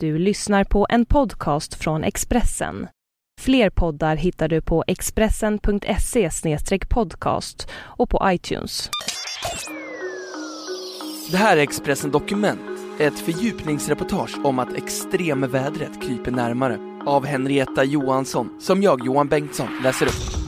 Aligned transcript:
Du 0.00 0.18
lyssnar 0.18 0.64
på 0.64 0.86
en 0.90 1.06
podcast 1.06 1.74
från 1.74 2.04
Expressen. 2.04 2.88
Fler 3.40 3.70
poddar 3.70 4.16
hittar 4.16 4.48
du 4.48 4.60
på 4.60 4.84
expressen.se 4.86 6.30
podcast 6.88 7.68
och 7.74 8.10
på 8.10 8.20
iTunes. 8.24 8.90
Det 11.30 11.36
här 11.36 11.56
är 11.56 11.60
Expressen 11.60 12.10
Dokument, 12.10 12.60
ett 12.98 13.18
fördjupningsreportage 13.18 14.44
om 14.44 14.58
att 14.58 14.74
extremvädret 14.74 16.02
kryper 16.02 16.30
närmare 16.30 16.78
av 17.06 17.26
Henrietta 17.26 17.84
Johansson, 17.84 18.60
som 18.60 18.82
jag, 18.82 19.06
Johan 19.06 19.28
Bengtsson, 19.28 19.68
läser 19.82 20.06
upp. 20.06 20.46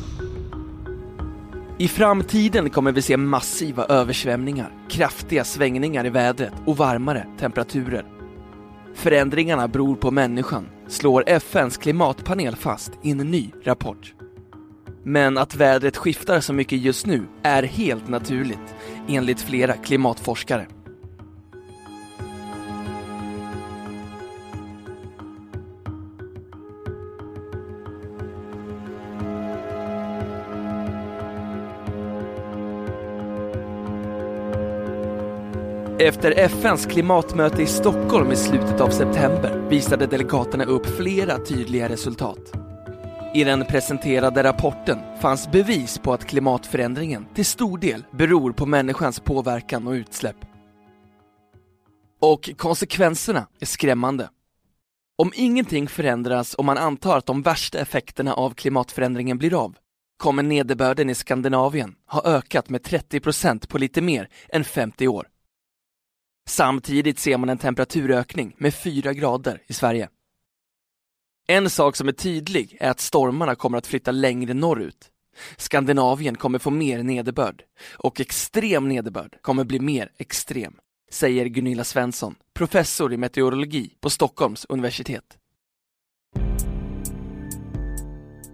I 1.78 1.88
framtiden 1.88 2.70
kommer 2.70 2.92
vi 2.92 3.02
se 3.02 3.16
massiva 3.16 3.84
översvämningar, 3.84 4.72
kraftiga 4.88 5.44
svängningar 5.44 6.06
i 6.06 6.10
vädret 6.10 6.52
och 6.66 6.76
varmare 6.76 7.26
temperaturer. 7.38 8.17
Förändringarna 8.94 9.68
beror 9.68 9.96
på 9.96 10.10
människan, 10.10 10.68
slår 10.88 11.24
FNs 11.26 11.76
klimatpanel 11.76 12.56
fast 12.56 12.92
i 13.02 13.10
en 13.10 13.18
ny 13.18 13.50
rapport. 13.64 14.14
Men 15.02 15.38
att 15.38 15.54
vädret 15.54 15.96
skiftar 15.96 16.40
så 16.40 16.52
mycket 16.52 16.78
just 16.78 17.06
nu 17.06 17.22
är 17.42 17.62
helt 17.62 18.08
naturligt, 18.08 18.74
enligt 19.08 19.40
flera 19.40 19.72
klimatforskare. 19.72 20.66
Efter 36.00 36.38
FNs 36.38 36.86
klimatmöte 36.86 37.62
i 37.62 37.66
Stockholm 37.66 38.32
i 38.32 38.36
slutet 38.36 38.80
av 38.80 38.90
september 38.90 39.68
visade 39.68 40.06
delegaterna 40.06 40.64
upp 40.64 40.86
flera 40.86 41.38
tydliga 41.38 41.88
resultat. 41.88 42.52
I 43.34 43.44
den 43.44 43.64
presenterade 43.64 44.42
rapporten 44.42 44.98
fanns 45.20 45.50
bevis 45.50 45.98
på 45.98 46.12
att 46.12 46.26
klimatförändringen 46.26 47.26
till 47.34 47.44
stor 47.44 47.78
del 47.78 48.04
beror 48.10 48.52
på 48.52 48.66
människans 48.66 49.20
påverkan 49.20 49.86
och 49.86 49.92
utsläpp. 49.92 50.36
Och 52.20 52.50
konsekvenserna 52.56 53.46
är 53.60 53.66
skrämmande. 53.66 54.28
Om 55.16 55.32
ingenting 55.34 55.88
förändras 55.88 56.54
och 56.54 56.64
man 56.64 56.78
antar 56.78 57.18
att 57.18 57.26
de 57.26 57.42
värsta 57.42 57.78
effekterna 57.78 58.34
av 58.34 58.54
klimatförändringen 58.54 59.38
blir 59.38 59.64
av, 59.64 59.76
kommer 60.16 60.42
nederbörden 60.42 61.10
i 61.10 61.14
Skandinavien 61.14 61.94
ha 62.06 62.22
ökat 62.24 62.68
med 62.68 62.82
30% 62.82 63.68
på 63.68 63.78
lite 63.78 64.00
mer 64.00 64.28
än 64.48 64.64
50 64.64 65.08
år. 65.08 65.26
Samtidigt 66.48 67.18
ser 67.18 67.38
man 67.38 67.48
en 67.48 67.58
temperaturökning 67.58 68.54
med 68.58 68.74
4 68.74 69.12
grader 69.12 69.62
i 69.66 69.72
Sverige. 69.72 70.08
En 71.48 71.70
sak 71.70 71.96
som 71.96 72.08
är 72.08 72.12
tydlig 72.12 72.76
är 72.80 72.90
att 72.90 73.00
stormarna 73.00 73.54
kommer 73.54 73.78
att 73.78 73.86
flytta 73.86 74.10
längre 74.10 74.54
norrut. 74.54 75.10
Skandinavien 75.56 76.36
kommer 76.36 76.58
få 76.58 76.70
mer 76.70 77.02
nederbörd 77.02 77.62
och 77.96 78.20
extrem 78.20 78.88
nederbörd 78.88 79.38
kommer 79.42 79.64
bli 79.64 79.80
mer 79.80 80.10
extrem, 80.18 80.74
säger 81.10 81.46
Gunilla 81.46 81.84
Svensson, 81.84 82.34
professor 82.54 83.12
i 83.12 83.16
meteorologi 83.16 83.94
på 84.00 84.10
Stockholms 84.10 84.66
universitet. 84.68 85.38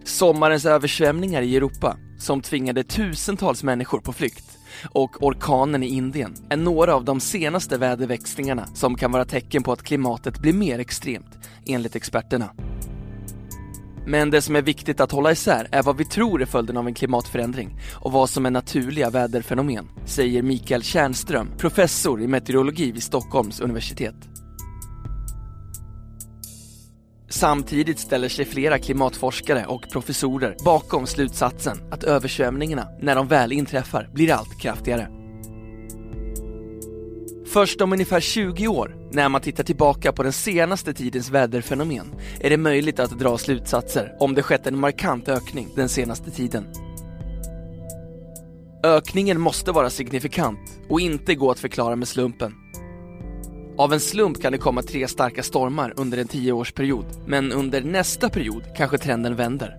Sommarens 0.05 0.67
översvämningar 0.67 1.43
i 1.43 1.57
Europa, 1.57 1.97
som 2.19 2.41
tvingade 2.41 2.85
tusentals 2.85 3.63
människor 3.63 4.01
på 4.01 4.13
flykt, 4.13 4.54
och 4.91 5.23
orkanen 5.23 5.83
i 5.83 5.87
Indien 5.87 6.35
är 6.49 6.57
några 6.57 6.95
av 6.95 7.05
de 7.05 7.21
senaste 7.21 7.79
väderväxlingarna 7.79 8.67
som 8.75 8.95
kan 8.95 9.13
vara 9.13 9.25
tecken 9.25 9.63
på 9.63 9.73
att 9.73 9.83
klimatet 9.83 10.39
blir 10.39 10.53
mer 10.53 10.79
extremt, 10.79 11.39
enligt 11.67 11.97
experterna. 11.97 12.51
Men 14.07 14.31
det 14.31 14.43
som 14.43 14.57
är 14.57 14.63
viktigt 14.63 15.01
att 15.01 15.13
hålla 15.13 15.33
isär 15.33 15.69
är 15.71 15.83
vad 15.83 15.97
vi 15.97 16.05
tror 16.05 16.43
är 16.43 16.47
följden 16.47 16.77
av 16.77 16.87
en 16.87 16.95
klimatförändring 16.95 17.81
och 17.93 18.13
vad 18.13 18.31
som 18.31 18.47
är 18.47 18.51
naturliga 18.51 19.11
väderfenomen, 19.11 19.89
säger 20.05 20.43
Mikael 20.43 20.83
Tjärnström, 20.83 21.49
professor 21.59 22.23
i 22.23 22.27
meteorologi 22.27 22.93
vid 22.93 23.03
Stockholms 23.03 23.61
universitet. 23.61 24.34
Samtidigt 27.35 27.99
ställer 27.99 28.29
sig 28.29 28.45
flera 28.45 28.79
klimatforskare 28.79 29.67
och 29.67 29.91
professorer 29.93 30.57
bakom 30.65 31.07
slutsatsen 31.07 31.79
att 31.91 32.05
översvämningarna, 32.05 32.89
när 33.01 33.15
de 33.15 33.29
väl 33.29 33.53
inträffar, 33.53 34.11
blir 34.13 34.33
allt 34.33 34.61
kraftigare. 34.61 35.09
Först 37.47 37.81
om 37.81 37.93
ungefär 37.93 38.21
20 38.21 38.69
år, 38.69 38.97
när 39.13 39.29
man 39.29 39.41
tittar 39.41 39.65
tillbaka 39.65 40.13
på 40.13 40.23
den 40.23 40.33
senaste 40.33 40.95
tidens 40.95 41.31
väderfenomen, 41.31 42.15
är 42.41 42.51
det 42.51 42.57
möjligt 42.57 43.01
att 43.01 43.19
dra 43.19 43.39
slutsatser 43.39 44.17
om 44.21 44.35
det 44.35 44.43
skett 44.43 44.67
en 44.67 44.79
markant 44.79 45.29
ökning 45.29 45.69
den 45.77 45.89
senaste 45.89 46.31
tiden. 46.31 46.67
Ökningen 48.85 49.41
måste 49.41 49.73
vara 49.73 49.91
signifikant 49.91 50.81
och 50.89 51.01
inte 51.01 51.35
gå 51.35 51.51
att 51.51 51.59
förklara 51.59 51.97
med 51.97 52.09
slumpen. 52.09 52.64
Av 53.77 53.93
en 53.93 54.01
slump 54.01 54.43
kan 54.43 54.53
det 54.53 54.59
komma 54.59 54.83
tre 54.83 55.09
starka 55.09 55.43
stormar 55.43 55.93
under 55.97 56.19
en 56.19 56.29
tioårsperiod, 56.29 57.07
men 57.27 57.53
under 57.53 57.81
nästa 57.81 58.29
period 58.29 58.63
kanske 58.77 58.99
trenden 58.99 59.37
vänder. 59.37 59.77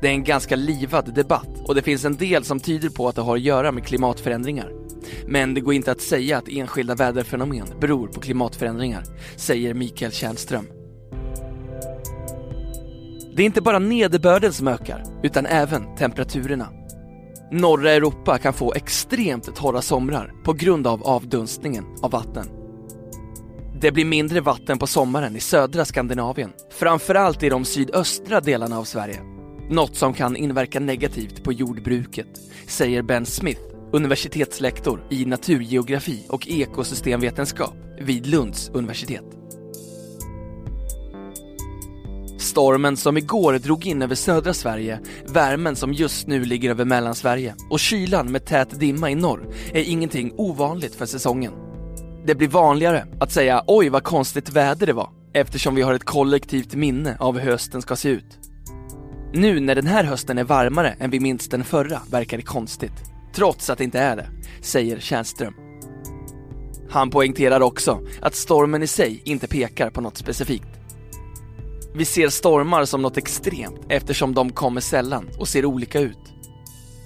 Det 0.00 0.08
är 0.08 0.12
en 0.12 0.24
ganska 0.24 0.56
livad 0.56 1.14
debatt 1.14 1.48
och 1.64 1.74
det 1.74 1.82
finns 1.82 2.04
en 2.04 2.16
del 2.16 2.44
som 2.44 2.60
tyder 2.60 2.88
på 2.88 3.08
att 3.08 3.16
det 3.16 3.22
har 3.22 3.36
att 3.36 3.42
göra 3.42 3.72
med 3.72 3.84
klimatförändringar. 3.84 4.72
Men 5.26 5.54
det 5.54 5.60
går 5.60 5.74
inte 5.74 5.92
att 5.92 6.00
säga 6.00 6.38
att 6.38 6.48
enskilda 6.48 6.94
väderfenomen 6.94 7.66
beror 7.80 8.08
på 8.08 8.20
klimatförändringar, 8.20 9.04
säger 9.36 9.74
Mikael 9.74 10.12
Tjärnström. 10.12 10.66
Det 13.36 13.42
är 13.42 13.46
inte 13.46 13.62
bara 13.62 13.78
nederbörden 13.78 14.52
som 14.52 14.68
ökar, 14.68 15.04
utan 15.22 15.46
även 15.46 15.96
temperaturerna. 15.96 16.68
Norra 17.52 17.90
Europa 17.90 18.38
kan 18.38 18.52
få 18.52 18.74
extremt 18.74 19.56
torra 19.56 19.82
somrar 19.82 20.32
på 20.44 20.52
grund 20.52 20.86
av 20.86 21.02
avdunstningen 21.02 21.84
av 22.02 22.10
vatten. 22.10 22.59
Det 23.80 23.92
blir 23.92 24.04
mindre 24.04 24.40
vatten 24.40 24.78
på 24.78 24.86
sommaren 24.86 25.36
i 25.36 25.40
södra 25.40 25.84
Skandinavien, 25.84 26.52
framförallt 26.70 27.42
i 27.42 27.48
de 27.48 27.64
sydöstra 27.64 28.40
delarna 28.40 28.78
av 28.78 28.84
Sverige. 28.84 29.20
Något 29.70 29.96
som 29.96 30.14
kan 30.14 30.36
inverka 30.36 30.80
negativt 30.80 31.44
på 31.44 31.52
jordbruket, 31.52 32.26
säger 32.66 33.02
Ben 33.02 33.26
Smith, 33.26 33.60
universitetslektor 33.92 35.06
i 35.10 35.24
naturgeografi 35.24 36.26
och 36.28 36.48
ekosystemvetenskap 36.48 37.74
vid 38.00 38.26
Lunds 38.26 38.70
universitet. 38.74 39.24
Stormen 42.38 42.96
som 42.96 43.16
igår 43.16 43.52
drog 43.52 43.86
in 43.86 44.02
över 44.02 44.14
södra 44.14 44.54
Sverige, 44.54 45.00
värmen 45.28 45.76
som 45.76 45.92
just 45.92 46.26
nu 46.26 46.44
ligger 46.44 46.70
över 46.70 46.84
Mellansverige 46.84 47.54
och 47.70 47.80
kylan 47.80 48.32
med 48.32 48.44
tät 48.44 48.80
dimma 48.80 49.10
i 49.10 49.14
norr 49.14 49.54
är 49.72 49.82
ingenting 49.82 50.32
ovanligt 50.36 50.94
för 50.94 51.06
säsongen. 51.06 51.69
Det 52.26 52.34
blir 52.34 52.48
vanligare 52.48 53.06
att 53.20 53.32
säga 53.32 53.64
oj 53.66 53.88
vad 53.88 54.04
konstigt 54.04 54.50
väder 54.50 54.86
det 54.86 54.92
var 54.92 55.10
eftersom 55.32 55.74
vi 55.74 55.82
har 55.82 55.94
ett 55.94 56.04
kollektivt 56.04 56.74
minne 56.74 57.16
av 57.20 57.38
hur 57.38 57.50
hösten 57.50 57.82
ska 57.82 57.96
se 57.96 58.08
ut. 58.08 58.38
Nu 59.32 59.60
när 59.60 59.74
den 59.74 59.86
här 59.86 60.04
hösten 60.04 60.38
är 60.38 60.44
varmare 60.44 60.96
än 60.98 61.10
vi 61.10 61.20
minns 61.20 61.48
den 61.48 61.64
förra 61.64 62.00
verkar 62.10 62.36
det 62.36 62.42
konstigt. 62.42 62.92
Trots 63.34 63.70
att 63.70 63.78
det 63.78 63.84
inte 63.84 63.98
är 63.98 64.16
det, 64.16 64.26
säger 64.62 65.00
Tjärnström. 65.00 65.54
Han 66.90 67.10
poängterar 67.10 67.60
också 67.60 68.00
att 68.22 68.34
stormen 68.34 68.82
i 68.82 68.86
sig 68.86 69.22
inte 69.24 69.46
pekar 69.46 69.90
på 69.90 70.00
något 70.00 70.16
specifikt. 70.16 70.68
Vi 71.94 72.04
ser 72.04 72.28
stormar 72.28 72.84
som 72.84 73.02
något 73.02 73.16
extremt 73.16 73.80
eftersom 73.88 74.34
de 74.34 74.52
kommer 74.52 74.80
sällan 74.80 75.28
och 75.38 75.48
ser 75.48 75.64
olika 75.64 76.00
ut. 76.00 76.18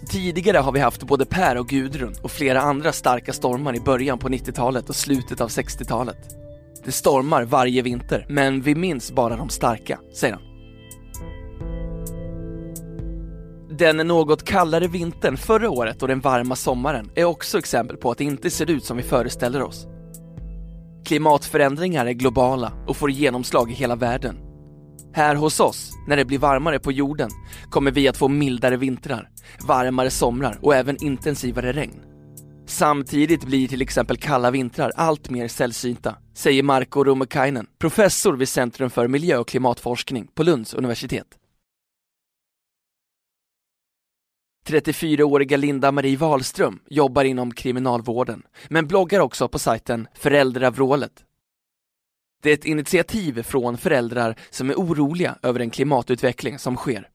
Tidigare 0.09 0.59
har 0.59 0.73
vi 0.73 0.81
haft 0.81 1.03
både 1.03 1.27
Per 1.27 1.57
och 1.57 1.69
Gudrun 1.69 2.15
och 2.23 2.31
flera 2.31 2.61
andra 2.61 2.93
starka 2.93 3.33
stormar 3.33 3.77
i 3.77 3.81
början 3.81 4.19
på 4.19 4.29
90-talet 4.29 4.89
och 4.89 4.97
slutet 4.97 5.41
av 5.41 5.49
60-talet. 5.49 6.17
Det 6.85 6.93
stormar 6.93 7.45
varje 7.45 7.83
vinter, 7.83 8.27
men 8.29 8.61
vi 8.61 8.75
minns 8.75 9.13
bara 9.13 9.37
de 9.37 9.49
starka, 9.49 9.99
säger 10.15 10.35
han. 10.35 10.43
Den 13.79 13.97
något 13.97 14.45
kallare 14.45 14.89
vintern 14.89 15.37
förra 15.37 15.71
året 15.71 16.03
och 16.03 16.09
den 16.09 16.21
varma 16.21 16.57
sommaren 16.57 17.11
är 17.15 17.25
också 17.25 17.59
exempel 17.59 17.97
på 17.97 18.11
att 18.11 18.19
det 18.19 18.25
inte 18.25 18.51
ser 18.51 18.71
ut 18.71 18.85
som 18.85 18.97
vi 18.97 19.03
föreställer 19.03 19.63
oss. 19.63 19.87
Klimatförändringar 21.05 22.07
är 22.07 22.13
globala 22.13 22.73
och 22.87 22.97
får 22.97 23.11
genomslag 23.11 23.71
i 23.71 23.75
hela 23.75 23.97
världen. 23.97 24.44
Här 25.13 25.35
hos 25.35 25.61
oss, 25.61 25.91
när 26.07 26.17
det 26.17 26.25
blir 26.25 26.39
varmare 26.39 26.79
på 26.79 26.93
jorden, 26.93 27.31
kommer 27.71 27.91
vi 27.91 28.09
att 28.09 28.17
få 28.17 28.29
mildare 28.29 28.77
vintrar, 28.77 29.31
varmare 29.67 30.11
somrar 30.11 30.59
och 30.63 30.75
även 30.75 31.05
intensivare 31.05 31.73
regn. 31.73 32.01
Samtidigt 32.67 33.45
blir 33.45 33.69
till 33.69 33.83
exempel 33.83 34.17
kalla 34.17 34.51
vintrar 34.51 34.93
allt 34.97 35.31
mer 35.31 35.49
sällsynta, 35.49 36.17
säger 36.35 36.63
Marko 36.63 37.05
Rummukainen, 37.05 37.67
professor 37.79 38.33
vid 38.33 38.49
Centrum 38.49 38.91
för 38.91 39.09
miljö 39.09 39.39
och 39.39 39.49
klimatforskning 39.49 40.29
på 40.35 40.43
Lunds 40.43 40.75
universitet. 40.75 41.27
34-åriga 44.69 45.57
Linda-Marie 45.57 46.17
Wahlström 46.17 46.79
jobbar 46.91 47.25
inom 47.25 47.53
kriminalvården, 47.53 48.43
men 48.69 48.87
bloggar 48.87 49.21
också 49.21 49.49
på 49.49 49.59
sajten 49.59 50.09
Föräldravrålet 50.15 51.25
det 52.45 52.51
är 52.51 52.55
ett 52.55 52.65
initiativ 52.65 53.43
från 53.43 53.79
föräldrar 53.79 54.37
som 54.51 54.71
är 54.71 54.75
oroliga 54.75 55.39
över 55.43 55.59
den 55.59 55.71
klimatutveckling 55.71 56.59
som 56.59 56.77
sker. 56.77 57.09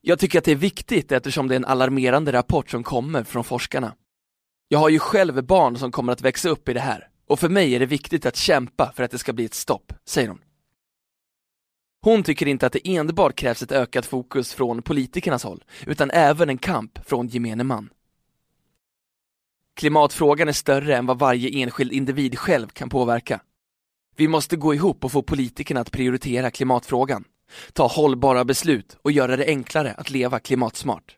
Jag 0.00 0.18
tycker 0.18 0.38
att 0.38 0.44
det 0.44 0.50
är 0.50 0.56
viktigt 0.56 1.12
eftersom 1.12 1.48
det 1.48 1.54
är 1.54 1.56
en 1.56 1.64
alarmerande 1.64 2.32
rapport 2.32 2.70
som 2.70 2.82
kommer 2.82 3.24
från 3.24 3.44
forskarna. 3.44 3.94
Jag 4.68 4.78
har 4.78 4.88
ju 4.88 4.98
själv 4.98 5.44
barn 5.44 5.76
som 5.76 5.92
kommer 5.92 6.12
att 6.12 6.20
växa 6.20 6.48
upp 6.48 6.68
i 6.68 6.72
det 6.72 6.80
här 6.80 7.08
och 7.26 7.40
för 7.40 7.48
mig 7.48 7.74
är 7.74 7.80
det 7.80 7.86
viktigt 7.86 8.26
att 8.26 8.36
kämpa 8.36 8.92
för 8.96 9.02
att 9.02 9.10
det 9.10 9.18
ska 9.18 9.32
bli 9.32 9.44
ett 9.44 9.54
stopp, 9.54 9.92
säger 10.04 10.28
hon. 10.28 10.40
Hon 12.02 12.22
tycker 12.22 12.48
inte 12.48 12.66
att 12.66 12.72
det 12.72 12.96
enbart 12.96 13.36
krävs 13.36 13.62
ett 13.62 13.72
ökat 13.72 14.06
fokus 14.06 14.54
från 14.54 14.82
politikernas 14.82 15.44
håll, 15.44 15.64
utan 15.86 16.10
även 16.10 16.48
en 16.48 16.58
kamp 16.58 17.06
från 17.08 17.28
gemene 17.28 17.64
man. 17.64 17.88
Klimatfrågan 19.76 20.48
är 20.48 20.52
större 20.52 20.96
än 20.96 21.06
vad 21.06 21.18
varje 21.18 21.62
enskild 21.62 21.92
individ 21.92 22.38
själv 22.38 22.68
kan 22.68 22.88
påverka. 22.88 23.40
Vi 24.16 24.28
måste 24.28 24.56
gå 24.56 24.74
ihop 24.74 25.04
och 25.04 25.12
få 25.12 25.22
politikerna 25.22 25.80
att 25.80 25.92
prioritera 25.92 26.50
klimatfrågan, 26.50 27.24
ta 27.72 27.86
hållbara 27.86 28.44
beslut 28.44 28.96
och 29.02 29.12
göra 29.12 29.36
det 29.36 29.46
enklare 29.46 29.92
att 29.92 30.10
leva 30.10 30.38
klimatsmart. 30.38 31.16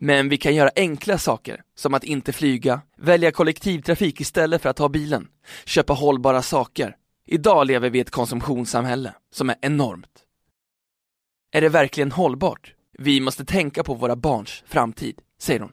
Men 0.00 0.28
vi 0.28 0.36
kan 0.36 0.54
göra 0.54 0.70
enkla 0.76 1.18
saker, 1.18 1.62
som 1.74 1.94
att 1.94 2.04
inte 2.04 2.32
flyga, 2.32 2.80
välja 2.96 3.32
kollektivtrafik 3.32 4.20
istället 4.20 4.62
för 4.62 4.68
att 4.68 4.76
ta 4.76 4.88
bilen, 4.88 5.28
köpa 5.64 5.92
hållbara 5.92 6.42
saker. 6.42 6.96
Idag 7.26 7.66
lever 7.66 7.90
vi 7.90 7.98
i 7.98 8.00
ett 8.00 8.10
konsumtionssamhälle 8.10 9.14
som 9.32 9.50
är 9.50 9.56
enormt. 9.60 10.24
Är 11.52 11.60
det 11.60 11.68
verkligen 11.68 12.12
hållbart? 12.12 12.74
Vi 12.98 13.20
måste 13.20 13.44
tänka 13.44 13.82
på 13.82 13.94
våra 13.94 14.16
barns 14.16 14.62
framtid, 14.66 15.18
säger 15.40 15.60
hon. 15.60 15.72